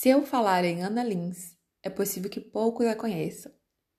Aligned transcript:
Se 0.00 0.08
eu 0.08 0.24
falar 0.24 0.64
em 0.64 0.82
Ana 0.82 1.04
Lins, 1.04 1.58
é 1.82 1.90
possível 1.90 2.30
que 2.30 2.40
poucos 2.40 2.86
a 2.86 2.96
conheçam, 2.96 3.52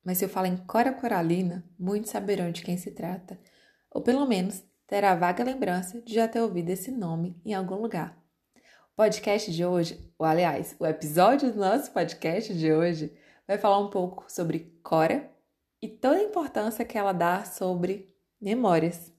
mas 0.03 0.17
se 0.17 0.25
eu 0.25 0.29
falar 0.29 0.47
em 0.47 0.57
Cora 0.57 0.91
Coralina, 0.91 1.63
muitos 1.77 2.09
saberão 2.09 2.51
de 2.51 2.63
quem 2.63 2.75
se 2.75 2.89
trata, 2.89 3.39
ou 3.87 4.01
pelo 4.01 4.25
menos 4.25 4.63
terá 4.87 5.13
vaga 5.13 5.43
lembrança 5.43 6.01
de 6.01 6.15
já 6.15 6.27
ter 6.27 6.41
ouvido 6.41 6.71
esse 6.71 6.89
nome 6.89 7.39
em 7.45 7.53
algum 7.53 7.75
lugar. 7.75 8.17
O 8.55 8.95
podcast 8.95 9.51
de 9.51 9.63
hoje, 9.63 10.11
ou 10.17 10.25
aliás, 10.25 10.75
o 10.79 10.87
episódio 10.87 11.53
do 11.53 11.59
nosso 11.59 11.91
podcast 11.91 12.51
de 12.51 12.73
hoje, 12.73 13.15
vai 13.47 13.59
falar 13.59 13.77
um 13.77 13.91
pouco 13.91 14.25
sobre 14.27 14.75
Cora 14.81 15.31
e 15.79 15.87
toda 15.87 16.15
a 16.15 16.23
importância 16.23 16.83
que 16.83 16.97
ela 16.97 17.13
dá 17.13 17.45
sobre 17.45 18.11
memórias. 18.41 19.13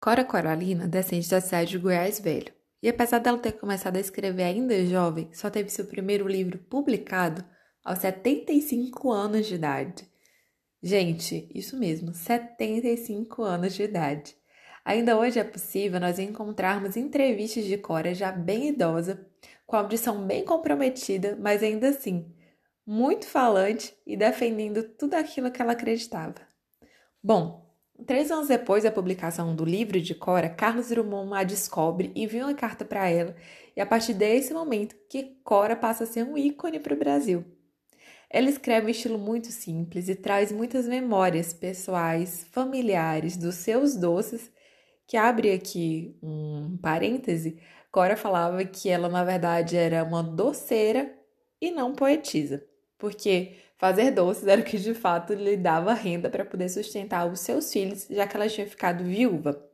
Cora 0.00 0.24
Coralina 0.24 0.88
descende 0.88 1.28
da 1.28 1.42
cidade 1.42 1.72
de 1.72 1.78
Goiás 1.78 2.18
Velho, 2.18 2.54
e 2.82 2.88
apesar 2.88 3.18
dela 3.18 3.36
ter 3.36 3.52
começado 3.52 3.96
a 3.96 4.00
escrever 4.00 4.44
ainda 4.44 4.86
jovem, 4.86 5.28
só 5.30 5.50
teve 5.50 5.68
seu 5.68 5.84
primeiro 5.84 6.26
livro 6.26 6.58
publicado 6.58 7.44
aos 7.84 7.98
75 7.98 9.12
anos 9.12 9.46
de 9.46 9.56
idade. 9.56 10.08
Gente, 10.82 11.46
isso 11.54 11.78
mesmo, 11.78 12.14
75 12.14 13.42
anos 13.42 13.74
de 13.74 13.82
idade. 13.82 14.34
Ainda 14.86 15.18
hoje 15.18 15.38
é 15.38 15.44
possível 15.44 16.00
nós 16.00 16.18
encontrarmos 16.18 16.96
entrevistas 16.96 17.66
de 17.66 17.76
Cora 17.76 18.14
já 18.14 18.32
bem 18.32 18.68
idosa, 18.68 19.28
com 19.66 19.76
audição 19.76 20.26
bem 20.26 20.46
comprometida, 20.46 21.36
mas 21.38 21.62
ainda 21.62 21.90
assim 21.90 22.34
muito 22.86 23.26
falante 23.26 23.94
e 24.06 24.16
defendendo 24.16 24.82
tudo 24.82 25.12
aquilo 25.12 25.50
que 25.50 25.60
ela 25.60 25.72
acreditava. 25.72 26.40
Bom, 27.22 27.69
Três 28.06 28.30
anos 28.30 28.48
depois 28.48 28.84
da 28.84 28.90
publicação 28.90 29.54
do 29.54 29.64
livro 29.64 30.00
de 30.00 30.14
Cora, 30.14 30.48
Carlos 30.48 30.88
Drummond 30.88 31.34
a 31.34 31.44
descobre 31.44 32.10
e 32.14 32.24
envia 32.24 32.44
uma 32.44 32.54
carta 32.54 32.84
para 32.84 33.08
ela, 33.08 33.34
e 33.76 33.80
a 33.80 33.86
partir 33.86 34.14
desse 34.14 34.54
momento 34.54 34.96
que 35.08 35.36
Cora 35.44 35.76
passa 35.76 36.04
a 36.04 36.06
ser 36.06 36.24
um 36.24 36.38
ícone 36.38 36.80
para 36.80 36.94
o 36.94 36.98
Brasil. 36.98 37.44
Ela 38.30 38.48
escreve 38.48 38.86
um 38.86 38.90
estilo 38.90 39.18
muito 39.18 39.48
simples 39.48 40.08
e 40.08 40.14
traz 40.14 40.52
muitas 40.52 40.86
memórias 40.86 41.52
pessoais, 41.52 42.46
familiares 42.52 43.36
dos 43.36 43.56
seus 43.56 43.96
doces, 43.96 44.50
que 45.06 45.16
abre 45.16 45.52
aqui 45.52 46.16
um 46.22 46.78
parêntese, 46.80 47.60
Cora 47.90 48.16
falava 48.16 48.64
que 48.64 48.88
ela 48.88 49.08
na 49.08 49.24
verdade 49.24 49.76
era 49.76 50.04
uma 50.04 50.22
doceira 50.22 51.12
e 51.60 51.72
não 51.72 51.92
poetisa, 51.92 52.64
porque 52.96 53.56
Fazer 53.80 54.10
doces 54.10 54.46
era 54.46 54.60
o 54.60 54.64
que 54.64 54.76
de 54.76 54.92
fato 54.92 55.32
lhe 55.32 55.56
dava 55.56 55.94
renda 55.94 56.28
para 56.28 56.44
poder 56.44 56.68
sustentar 56.68 57.26
os 57.26 57.40
seus 57.40 57.72
filhos, 57.72 58.06
já 58.10 58.26
que 58.26 58.36
ela 58.36 58.46
tinha 58.46 58.66
ficado 58.66 59.02
viúva. 59.02 59.66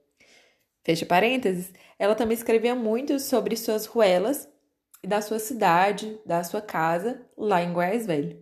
Fecha 0.85 1.05
parênteses, 1.05 1.73
ela 1.99 2.15
também 2.15 2.37
escrevia 2.37 2.77
muito 2.77 3.19
sobre 3.19 3.57
suas 3.57 3.85
ruelas 3.85 4.49
e 5.03 5.09
da 5.09 5.21
sua 5.21 5.41
cidade, 5.41 6.21
da 6.25 6.45
sua 6.45 6.63
casa, 6.63 7.21
lá 7.37 7.61
em 7.61 7.73
Goiás 7.73 8.07
Velho. 8.07 8.41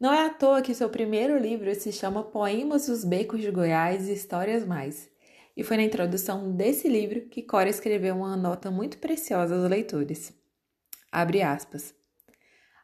Não 0.00 0.12
é 0.12 0.26
à 0.26 0.30
toa 0.30 0.60
que 0.60 0.74
seu 0.74 0.90
primeiro 0.90 1.38
livro 1.38 1.72
se 1.76 1.92
chama 1.92 2.24
Poemas 2.24 2.88
dos 2.88 3.04
Becos 3.04 3.40
de 3.40 3.52
Goiás 3.52 4.08
e 4.08 4.12
Histórias 4.12 4.66
Mais. 4.66 5.08
E 5.56 5.62
foi 5.62 5.76
na 5.76 5.84
introdução 5.84 6.56
desse 6.56 6.88
livro 6.88 7.28
que 7.28 7.42
Cora 7.42 7.68
escreveu 7.68 8.16
uma 8.16 8.36
nota 8.36 8.68
muito 8.68 8.98
preciosa 8.98 9.54
aos 9.54 9.70
leitores. 9.70 10.36
Abre 11.12 11.40
aspas. 11.40 11.94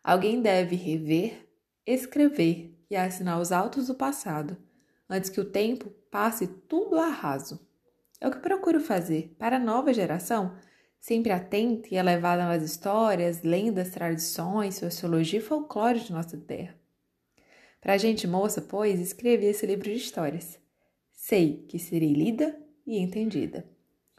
Alguém 0.04 0.40
deve 0.40 0.76
rever, 0.76 1.47
escrever 1.92 2.78
e 2.90 2.96
assinar 2.96 3.40
os 3.40 3.50
autos 3.50 3.86
do 3.86 3.94
passado, 3.94 4.58
antes 5.08 5.30
que 5.30 5.40
o 5.40 5.50
tempo 5.50 5.88
passe 6.10 6.46
tudo 6.46 6.96
a 6.96 7.08
raso. 7.08 7.66
É 8.20 8.28
o 8.28 8.30
que 8.30 8.38
procuro 8.38 8.78
fazer 8.78 9.34
para 9.38 9.56
a 9.56 9.60
nova 9.60 9.94
geração, 9.94 10.54
sempre 11.00 11.32
atenta 11.32 11.88
e 11.90 11.96
elevada 11.96 12.44
nas 12.44 12.62
histórias, 12.62 13.42
lendas, 13.42 13.90
tradições, 13.90 14.74
sociologia 14.74 15.38
e 15.38 15.42
folclore 15.42 16.00
de 16.00 16.12
nossa 16.12 16.36
terra. 16.36 16.76
Para 17.80 17.94
a 17.94 17.98
gente 17.98 18.26
moça, 18.26 18.60
pois, 18.60 19.00
escrevi 19.00 19.46
esse 19.46 19.64
livro 19.64 19.84
de 19.84 19.96
histórias. 19.96 20.58
Sei 21.12 21.64
que 21.68 21.78
serei 21.78 22.12
lida 22.12 22.58
e 22.86 22.98
entendida. 22.98 23.66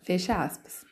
Fecha 0.01 0.41
aspas. 0.41 0.85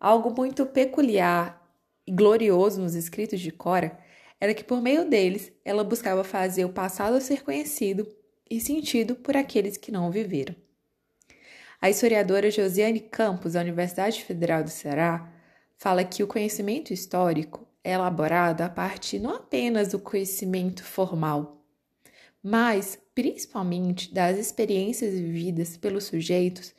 Algo 0.00 0.34
muito 0.34 0.66
peculiar 0.66 1.62
e 2.06 2.10
glorioso 2.10 2.80
nos 2.80 2.94
escritos 2.94 3.38
de 3.38 3.52
Cora 3.52 4.02
era 4.44 4.52
que 4.52 4.62
por 4.62 4.82
meio 4.82 5.08
deles 5.08 5.50
ela 5.64 5.82
buscava 5.82 6.22
fazer 6.22 6.66
o 6.66 6.72
passado 6.72 7.18
ser 7.18 7.42
conhecido 7.42 8.06
e 8.48 8.60
sentido 8.60 9.16
por 9.16 9.34
aqueles 9.34 9.78
que 9.78 9.90
não 9.90 10.06
o 10.06 10.10
viveram. 10.10 10.54
A 11.80 11.88
historiadora 11.88 12.50
Josiane 12.50 13.00
Campos, 13.00 13.54
da 13.54 13.62
Universidade 13.62 14.22
Federal 14.22 14.62
do 14.62 14.68
Ceará, 14.68 15.32
fala 15.78 16.04
que 16.04 16.22
o 16.22 16.26
conhecimento 16.26 16.92
histórico 16.92 17.66
é 17.82 17.92
elaborado 17.92 18.60
a 18.60 18.68
partir 18.68 19.18
não 19.18 19.34
apenas 19.34 19.88
do 19.88 19.98
conhecimento 19.98 20.84
formal, 20.84 21.64
mas 22.42 22.98
principalmente 23.14 24.12
das 24.12 24.36
experiências 24.36 25.14
vividas 25.14 25.78
pelos 25.78 26.04
sujeitos 26.04 26.74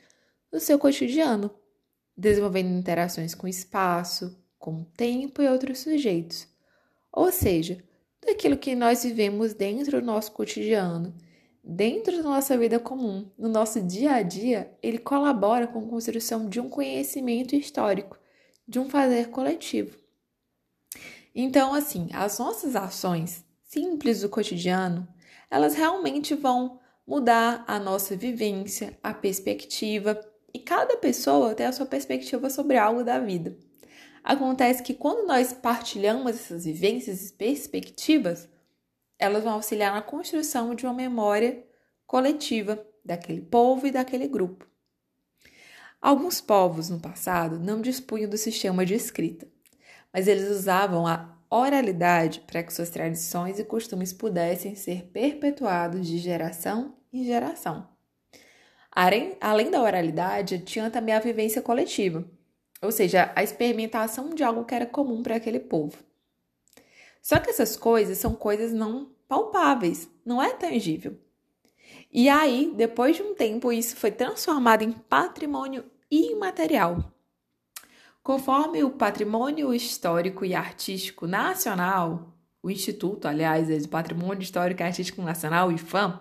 no 0.51 0.59
seu 0.59 0.77
cotidiano, 0.77 1.49
desenvolvendo 2.15 2.77
interações 2.77 3.33
com 3.33 3.47
o 3.47 3.49
espaço, 3.49 4.37
com 4.59 4.81
o 4.81 4.85
tempo 4.85 5.41
e 5.41 5.47
outros 5.47 5.79
sujeitos 5.79 6.53
ou 7.15 7.31
seja, 7.31 7.81
daquilo 8.25 8.57
que 8.57 8.75
nós 8.75 9.03
vivemos 9.03 9.53
dentro 9.53 10.01
do 10.01 10.05
nosso 10.05 10.33
cotidiano, 10.33 11.15
dentro 11.63 12.17
da 12.17 12.23
nossa 12.23 12.57
vida 12.57 12.77
comum, 12.77 13.31
no 13.37 13.47
nosso 13.47 13.81
dia 13.81 14.15
a 14.15 14.21
dia, 14.21 14.77
ele 14.83 14.97
colabora 14.97 15.65
com 15.65 15.79
a 15.79 15.89
construção 15.89 16.49
de 16.49 16.59
um 16.59 16.67
conhecimento 16.67 17.55
histórico, 17.55 18.19
de 18.67 18.79
um 18.79 18.89
fazer 18.89 19.29
coletivo. 19.29 19.97
Então, 21.33 21.73
assim, 21.73 22.09
as 22.13 22.37
nossas 22.37 22.75
ações 22.75 23.45
simples 23.63 24.21
do 24.21 24.29
cotidiano, 24.29 25.07
elas 25.49 25.73
realmente 25.73 26.35
vão 26.35 26.79
mudar 27.07 27.63
a 27.67 27.79
nossa 27.79 28.15
vivência, 28.15 28.97
a 29.01 29.13
perspectiva, 29.13 30.19
e 30.53 30.59
cada 30.59 30.97
pessoa 30.97 31.53
tem 31.53 31.65
a 31.65 31.71
sua 31.71 31.85
perspectiva 31.85 32.49
sobre 32.49 32.77
algo 32.77 33.03
da 33.03 33.19
vida. 33.19 33.57
Acontece 34.25 34.81
que 34.81 34.95
quando 34.95 35.27
nós 35.27 35.53
partilhamos 35.53 36.31
essas 36.31 36.65
vivências 36.65 37.29
e 37.29 37.33
perspectivas, 37.33 38.49
elas 39.19 39.43
vão 39.43 39.53
auxiliar 39.53 39.93
na 39.93 40.01
construção 40.01 40.73
de 40.73 40.83
uma 40.83 40.95
memória 40.95 41.63
coletiva 42.07 42.83
daquele 43.05 43.39
povo 43.39 43.85
e 43.85 43.91
daquele 43.91 44.27
grupo. 44.27 44.67
Alguns 46.01 46.41
povos 46.41 46.89
no 46.89 46.99
passado 46.99 47.59
não 47.59 47.81
dispunham 47.81 48.27
do 48.27 48.35
sistema 48.35 48.83
de 48.83 48.95
escrita, 48.95 49.47
mas 50.11 50.27
eles 50.27 50.49
usavam 50.49 51.05
a 51.05 51.37
oralidade 51.47 52.39
para 52.47 52.63
que 52.63 52.73
suas 52.73 52.89
tradições 52.89 53.59
e 53.59 53.63
costumes 53.63 54.11
pudessem 54.11 54.73
ser 54.73 55.03
perpetuados 55.13 56.07
de 56.07 56.17
geração 56.17 56.95
em 57.13 57.23
geração. 57.23 57.87
Além 58.91 59.69
da 59.69 59.83
oralidade, 59.83 60.57
tinha 60.59 60.89
também 60.89 61.13
a 61.13 61.19
vivência 61.19 61.61
coletiva, 61.61 62.25
ou 62.85 62.91
seja, 62.91 63.31
a 63.35 63.43
experimentação 63.43 64.29
de 64.29 64.43
algo 64.43 64.65
que 64.65 64.75
era 64.75 64.85
comum 64.85 65.21
para 65.21 65.35
aquele 65.35 65.59
povo. 65.59 65.97
Só 67.21 67.39
que 67.39 67.49
essas 67.49 67.75
coisas 67.75 68.17
são 68.17 68.35
coisas 68.35 68.71
não 68.71 69.09
palpáveis, 69.27 70.07
não 70.23 70.41
é 70.41 70.53
tangível. 70.53 71.17
E 72.11 72.29
aí, 72.29 72.71
depois 72.75 73.15
de 73.17 73.23
um 73.23 73.35
tempo, 73.35 73.71
isso 73.71 73.95
foi 73.95 74.11
transformado 74.11 74.83
em 74.83 74.91
patrimônio 74.91 75.83
imaterial. 76.09 77.11
Conforme 78.23 78.83
o 78.83 78.89
Patrimônio 78.89 79.73
Histórico 79.73 80.45
e 80.45 80.55
Artístico 80.55 81.27
Nacional, 81.27 82.33
o 82.63 82.71
Instituto, 82.71 83.27
aliás, 83.27 83.69
é 83.69 83.77
de 83.77 83.87
Patrimônio 83.87 84.41
Histórico 84.41 84.81
e 84.81 84.83
Artístico 84.83 85.21
Nacional, 85.21 85.71
IFAM, 85.71 86.19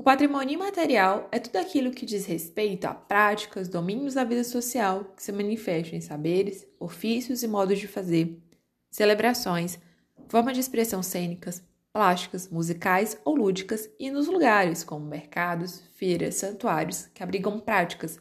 o 0.00 0.02
patrimônio 0.02 0.54
imaterial 0.54 1.28
é 1.30 1.38
tudo 1.38 1.56
aquilo 1.56 1.90
que 1.90 2.06
diz 2.06 2.24
respeito 2.24 2.86
a 2.86 2.94
práticas, 2.94 3.68
domínios 3.68 4.14
da 4.14 4.24
vida 4.24 4.42
social 4.42 5.04
que 5.14 5.22
se 5.22 5.30
manifestam 5.30 5.98
em 5.98 6.00
saberes, 6.00 6.66
ofícios 6.80 7.42
e 7.42 7.46
modos 7.46 7.78
de 7.78 7.86
fazer, 7.86 8.42
celebrações, 8.90 9.78
formas 10.26 10.54
de 10.54 10.60
expressão 10.60 11.02
cênicas, 11.02 11.62
plásticas, 11.92 12.48
musicais 12.48 13.20
ou 13.26 13.36
lúdicas 13.36 13.90
e 13.98 14.10
nos 14.10 14.26
lugares 14.26 14.82
como 14.82 15.04
mercados, 15.04 15.82
feiras, 15.94 16.36
santuários 16.36 17.04
que 17.12 17.22
abrigam 17.22 17.60
práticas 17.60 18.18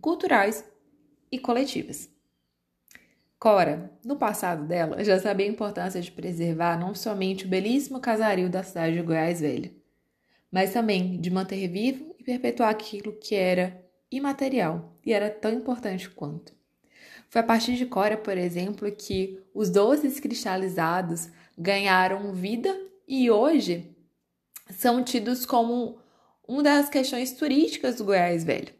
culturais 0.00 0.64
e 1.30 1.38
coletivas. 1.38 2.08
Cora, 3.38 3.92
no 4.02 4.16
passado 4.16 4.66
dela, 4.66 5.04
já 5.04 5.20
sabia 5.20 5.44
a 5.44 5.50
importância 5.50 6.00
de 6.00 6.10
preservar 6.10 6.80
não 6.80 6.94
somente 6.94 7.44
o 7.44 7.48
belíssimo 7.48 8.00
casario 8.00 8.48
da 8.48 8.62
cidade 8.62 8.96
de 8.96 9.02
Goiás 9.02 9.42
Velho, 9.42 9.77
mas 10.50 10.72
também 10.72 11.20
de 11.20 11.30
manter 11.30 11.68
vivo 11.68 12.14
e 12.18 12.24
perpetuar 12.24 12.70
aquilo 12.70 13.12
que 13.12 13.34
era 13.34 13.84
imaterial 14.10 14.96
e 15.04 15.12
era 15.12 15.30
tão 15.30 15.52
importante 15.52 16.08
quanto. 16.08 16.52
Foi 17.28 17.42
a 17.42 17.44
partir 17.44 17.74
de 17.74 17.84
Cora, 17.84 18.16
por 18.16 18.38
exemplo, 18.38 18.90
que 18.90 19.42
os 19.54 19.68
doces 19.68 20.18
cristalizados 20.18 21.28
ganharam 21.56 22.32
vida 22.32 22.74
e 23.06 23.30
hoje 23.30 23.94
são 24.70 25.04
tidos 25.04 25.44
como 25.44 25.98
uma 26.46 26.62
das 26.62 26.88
questões 26.88 27.32
turísticas 27.32 27.96
do 27.96 28.04
Goiás 28.04 28.44
Velho. 28.44 28.72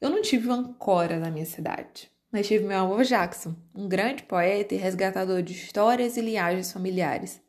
Eu 0.00 0.10
não 0.10 0.20
tive 0.20 0.48
uma 0.48 0.74
Cora 0.74 1.18
na 1.18 1.30
minha 1.30 1.46
cidade, 1.46 2.10
mas 2.30 2.46
tive 2.46 2.64
meu 2.64 2.78
avô 2.78 3.02
Jackson, 3.02 3.54
um 3.74 3.88
grande 3.88 4.24
poeta 4.24 4.74
e 4.74 4.78
resgatador 4.78 5.42
de 5.42 5.54
histórias 5.54 6.16
e 6.16 6.20
linhagens 6.20 6.72
familiares, 6.72 7.40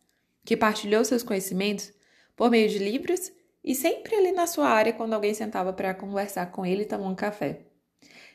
que 0.45 0.55
partilhou 0.55 1.03
seus 1.03 1.23
conhecimentos 1.23 1.91
por 2.35 2.49
meio 2.49 2.69
de 2.69 2.79
livros 2.79 3.31
e 3.63 3.73
sempre 3.73 4.15
ali 4.15 4.31
na 4.31 4.45
sua 4.45 4.67
área 4.67 4.93
quando 4.93 5.13
alguém 5.13 5.33
sentava 5.33 5.71
para 5.71 5.93
conversar 5.93 6.47
com 6.51 6.65
ele 6.65 6.83
e 6.83 6.85
tomar 6.85 7.07
um 7.07 7.15
café. 7.15 7.61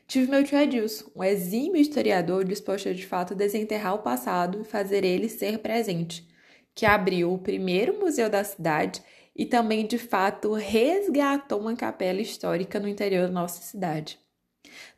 Tive 0.07 0.31
meu 0.31 0.43
tio 0.43 0.59
Edilson, 0.59 1.11
um 1.15 1.23
exímio 1.23 1.81
historiador 1.81 2.45
disposto 2.45 2.89
a 2.89 2.95
de 2.95 3.07
fato 3.07 3.35
desenterrar 3.35 3.95
o 3.95 4.03
passado 4.03 4.63
e 4.63 4.65
fazer 4.65 5.05
ele 5.05 5.29
ser 5.29 5.59
presente, 5.59 6.27
que 6.75 6.87
abriu 6.87 7.33
o 7.33 7.39
primeiro 7.39 7.99
museu 8.01 8.31
da 8.31 8.43
cidade 8.43 9.03
e 9.37 9.45
também 9.45 9.87
de 9.87 9.99
fato 9.99 10.55
resgatou 10.55 11.61
uma 11.61 11.77
capela 11.77 12.21
histórica 12.21 12.81
no 12.81 12.89
interior 12.89 13.27
da 13.27 13.33
nossa 13.33 13.61
cidade. 13.61 14.19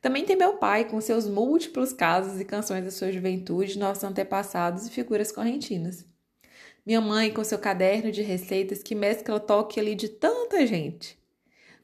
Também 0.00 0.24
tem 0.24 0.36
meu 0.36 0.56
pai, 0.56 0.88
com 0.88 1.00
seus 1.00 1.28
múltiplos 1.28 1.92
casos 1.92 2.40
e 2.40 2.44
canções 2.44 2.84
da 2.84 2.90
sua 2.90 3.12
juventude, 3.12 3.78
nossos 3.78 4.04
antepassados 4.04 4.86
e 4.86 4.90
figuras 4.90 5.30
correntinas. 5.32 6.09
Minha 6.90 7.00
mãe, 7.00 7.32
com 7.32 7.44
seu 7.44 7.56
caderno 7.56 8.10
de 8.10 8.20
receitas 8.20 8.82
que 8.82 8.96
mescla 8.96 9.38
toque 9.38 9.78
ali 9.78 9.94
de 9.94 10.08
tanta 10.08 10.66
gente. 10.66 11.16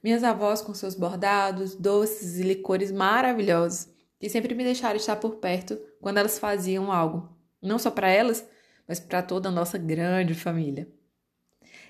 Minhas 0.03 0.21
avós, 0.21 0.61
com 0.61 0.73
seus 0.73 0.95
bordados, 0.95 1.75
doces 1.75 2.37
e 2.37 2.43
licores 2.43 2.91
maravilhosos, 2.91 3.87
que 4.19 4.27
sempre 4.27 4.53
me 4.53 4.65
deixaram 4.65 4.97
estar 4.97 5.15
por 5.15 5.37
perto 5.37 5.79
quando 6.01 6.17
elas 6.17 6.37
faziam 6.37 6.91
algo, 6.91 7.33
não 7.61 7.79
só 7.79 7.89
para 7.89 8.09
elas, 8.09 8.45
mas 8.85 8.99
para 8.99 9.23
toda 9.23 9.47
a 9.47 9.51
nossa 9.51 9.77
grande 9.77 10.35
família. 10.35 10.89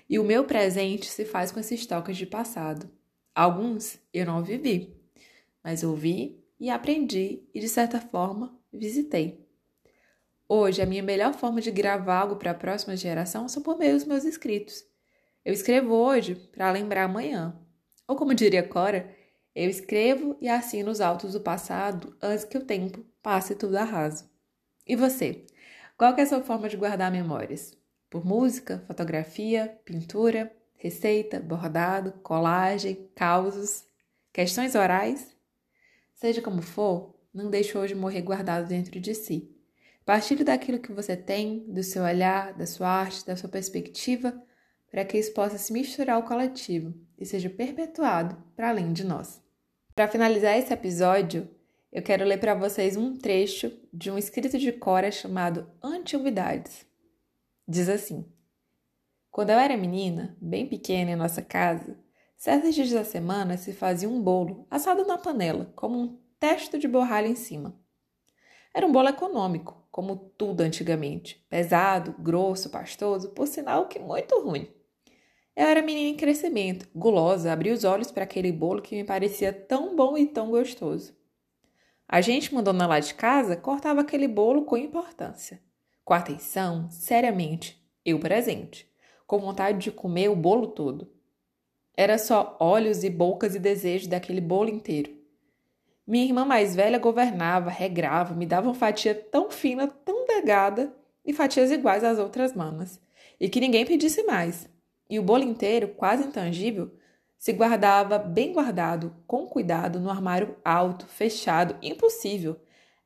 E 0.07 0.19
o 0.19 0.23
meu 0.23 0.43
presente 0.43 1.07
se 1.07 1.25
faz 1.25 1.51
com 1.51 1.59
esses 1.59 1.87
toques 1.87 2.17
de 2.17 2.27
passado. 2.27 2.87
Alguns 3.33 3.97
eu 4.13 4.27
não 4.27 4.43
vivi, 4.43 4.95
mas 5.63 5.83
ouvi 5.83 6.39
e 6.59 6.69
aprendi 6.69 7.41
e, 7.51 7.59
de 7.59 7.67
certa 7.67 7.99
forma, 7.99 8.55
visitei. 8.71 9.46
Hoje, 10.49 10.81
a 10.81 10.85
minha 10.85 11.03
melhor 11.03 11.33
forma 11.33 11.59
de 11.59 11.71
gravar 11.71 12.21
algo 12.21 12.35
para 12.37 12.51
a 12.51 12.55
próxima 12.55 12.95
geração 12.95 13.47
são 13.47 13.61
por 13.61 13.77
meio 13.77 13.93
dos 13.93 14.05
meus 14.05 14.23
escritos. 14.23 14.83
Eu 15.43 15.53
escrevo 15.53 15.93
hoje 15.93 16.35
para 16.35 16.71
lembrar 16.71 17.03
amanhã. 17.03 17.59
Ou 18.07 18.15
como 18.15 18.33
diria 18.33 18.63
Cora, 18.63 19.13
eu 19.53 19.69
escrevo 19.69 20.37
e 20.39 20.47
assino 20.47 20.91
os 20.91 21.01
autos 21.01 21.33
do 21.33 21.41
passado 21.41 22.15
antes 22.21 22.45
que 22.45 22.57
o 22.57 22.65
tempo 22.65 23.05
passe 23.21 23.55
tudo 23.55 23.75
a 23.75 23.83
raso. 23.83 24.29
E 24.85 24.95
você? 24.95 25.45
Qual 25.97 26.15
é 26.15 26.21
a 26.21 26.25
sua 26.25 26.41
forma 26.41 26.69
de 26.69 26.77
guardar 26.77 27.11
memórias? 27.11 27.77
por 28.09 28.25
música, 28.25 28.83
fotografia, 28.87 29.79
pintura, 29.83 30.51
receita, 30.75 31.39
bordado, 31.39 32.13
colagem, 32.23 33.09
causos, 33.15 33.85
questões 34.31 34.75
orais? 34.75 35.35
Seja 36.15 36.41
como 36.41 36.61
for, 36.61 37.15
não 37.33 37.49
deixe 37.49 37.77
hoje 37.77 37.93
morrer 37.93 38.21
guardado 38.21 38.67
dentro 38.67 38.99
de 38.99 39.13
si. 39.13 39.55
Partilhe 40.07 40.45
daquilo 40.45 40.79
que 40.79 40.93
você 40.93 41.17
tem, 41.17 41.65
do 41.67 41.83
seu 41.83 42.01
olhar, 42.01 42.53
da 42.53 42.65
sua 42.65 42.87
arte, 42.87 43.25
da 43.25 43.35
sua 43.35 43.49
perspectiva, 43.49 44.41
para 44.89 45.03
que 45.03 45.17
isso 45.17 45.33
possa 45.33 45.57
se 45.57 45.73
misturar 45.73 46.15
ao 46.15 46.23
coletivo 46.23 46.93
e 47.17 47.25
seja 47.25 47.49
perpetuado 47.49 48.41
para 48.55 48.69
além 48.69 48.93
de 48.93 49.03
nós. 49.03 49.43
Para 49.93 50.07
finalizar 50.07 50.57
esse 50.57 50.71
episódio, 50.71 51.53
eu 51.91 52.01
quero 52.01 52.23
ler 52.23 52.39
para 52.39 52.55
vocês 52.55 52.95
um 52.95 53.17
trecho 53.17 53.69
de 53.91 54.09
um 54.09 54.17
escrito 54.17 54.57
de 54.57 54.71
Cora 54.71 55.11
chamado 55.11 55.69
Antiguidades. 55.83 56.85
Diz 57.67 57.89
assim: 57.89 58.31
Quando 59.29 59.49
eu 59.49 59.59
era 59.59 59.75
menina, 59.75 60.37
bem 60.39 60.69
pequena 60.69 61.11
em 61.11 61.17
nossa 61.17 61.41
casa, 61.41 61.99
certos 62.37 62.73
dias 62.73 62.91
da 62.91 63.03
semana 63.03 63.57
se 63.57 63.73
fazia 63.73 64.07
um 64.07 64.23
bolo 64.23 64.65
assado 64.71 65.05
na 65.05 65.17
panela, 65.17 65.73
como 65.75 65.99
um 65.99 66.17
testo 66.39 66.79
de 66.79 66.87
borralha 66.87 67.27
em 67.27 67.35
cima. 67.35 67.77
Era 68.73 68.87
um 68.87 68.91
bolo 68.91 69.09
econômico, 69.09 69.76
como 69.91 70.31
tudo 70.37 70.61
antigamente, 70.61 71.45
pesado, 71.49 72.15
grosso, 72.19 72.69
pastoso, 72.69 73.29
por 73.29 73.47
sinal 73.47 73.87
que 73.87 73.99
muito 73.99 74.39
ruim. 74.39 74.67
Eu 75.55 75.67
era 75.67 75.81
menina 75.81 76.09
em 76.09 76.15
crescimento, 76.15 76.87
gulosa, 76.93 77.51
abri 77.51 77.71
os 77.71 77.83
olhos 77.83 78.11
para 78.11 78.23
aquele 78.23 78.51
bolo 78.51 78.81
que 78.81 78.95
me 78.95 79.03
parecia 79.03 79.51
tão 79.51 79.95
bom 79.95 80.17
e 80.17 80.27
tão 80.27 80.51
gostoso. 80.51 81.15
A 82.07 82.21
gente, 82.21 82.53
mandona 82.53 82.87
lá 82.87 82.99
de 82.99 83.13
casa, 83.13 83.55
cortava 83.55 84.01
aquele 84.01 84.27
bolo 84.27 84.65
com 84.65 84.77
importância 84.77 85.59
com 86.07 86.13
atenção, 86.13 86.89
seriamente, 86.89 87.85
eu 88.05 88.17
presente, 88.17 88.89
com 89.27 89.39
vontade 89.39 89.77
de 89.79 89.91
comer 89.91 90.29
o 90.29 90.37
bolo 90.37 90.67
todo. 90.67 91.11
Era 91.97 92.17
só 92.17 92.55
olhos 92.61 93.03
e 93.03 93.09
bocas 93.09 93.55
e 93.55 93.59
desejos 93.59 94.07
daquele 94.07 94.39
bolo 94.39 94.69
inteiro. 94.69 95.11
Minha 96.07 96.23
irmã 96.23 96.45
mais 96.45 96.73
velha 96.73 96.97
governava, 96.97 97.69
regrava, 97.69 98.33
me 98.33 98.45
dava 98.45 98.69
uma 98.69 98.73
fatia 98.73 99.13
tão 99.13 99.51
fina, 99.51 99.87
tão 99.87 100.25
delgada 100.25 100.95
e 101.25 101.33
fatias 101.33 101.69
iguais 101.69 102.01
às 102.01 102.17
outras 102.17 102.53
manas, 102.53 103.01
e 103.37 103.49
que 103.49 103.59
ninguém 103.59 103.85
pedisse 103.85 104.23
mais. 104.23 104.69
E 105.09 105.19
o 105.19 105.23
bolo 105.23 105.43
inteiro, 105.43 105.89
quase 105.89 106.23
intangível, 106.23 106.91
se 107.37 107.51
guardava 107.51 108.17
bem 108.17 108.53
guardado, 108.53 109.13
com 109.27 109.45
cuidado, 109.45 109.99
no 109.99 110.09
armário 110.09 110.55
alto, 110.63 111.05
fechado, 111.05 111.75
impossível, 111.81 112.57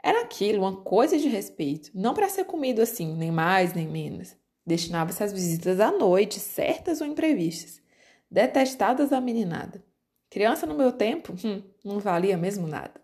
era 0.03 0.21
aquilo, 0.21 0.61
uma 0.61 0.77
coisa 0.77 1.17
de 1.17 1.27
respeito, 1.27 1.91
não 1.93 2.13
para 2.13 2.29
ser 2.29 2.45
comido 2.45 2.81
assim, 2.81 3.15
nem 3.15 3.31
mais 3.31 3.73
nem 3.73 3.87
menos. 3.87 4.35
Destinava-se 4.65 5.23
às 5.23 5.33
visitas 5.33 5.79
à 5.79 5.91
noite, 5.91 6.39
certas 6.39 7.01
ou 7.01 7.07
imprevistas, 7.07 7.81
detestadas 8.29 9.09
da 9.09 9.19
meninada. 9.19 9.83
Criança 10.31 10.65
no 10.65 10.73
meu 10.73 10.91
tempo, 10.91 11.33
hum, 11.45 11.61
não 11.85 11.99
valia 11.99 12.35
mesmo 12.35 12.65
nada. 12.65 12.99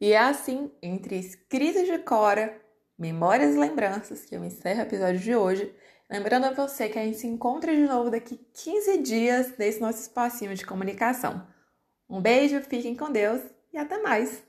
E 0.00 0.12
é 0.12 0.18
assim, 0.18 0.70
entre 0.80 1.18
escritos 1.18 1.86
de 1.86 1.98
Cora, 1.98 2.60
memórias 2.96 3.56
e 3.56 3.58
lembranças, 3.58 4.24
que 4.24 4.36
eu 4.36 4.44
encerro 4.44 4.78
o 4.78 4.82
episódio 4.84 5.18
de 5.18 5.34
hoje, 5.34 5.74
Lembrando 6.08 6.44
a 6.44 6.52
você 6.52 6.88
que 6.88 6.98
a 6.98 7.04
gente 7.04 7.18
se 7.18 7.26
encontra 7.26 7.74
de 7.74 7.82
novo 7.82 8.10
daqui 8.10 8.36
15 8.54 8.98
dias 8.98 9.58
nesse 9.58 9.80
nosso 9.80 10.00
espacinho 10.00 10.54
de 10.54 10.64
comunicação. 10.64 11.44
Um 12.08 12.20
beijo, 12.20 12.60
fiquem 12.60 12.94
com 12.94 13.10
Deus 13.10 13.42
e 13.72 13.76
até 13.76 14.00
mais! 14.00 14.45